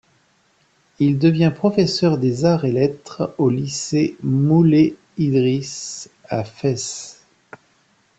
[0.97, 7.23] Il devient professeur des arts et lettres au lycée Moulay Idriss à Fès.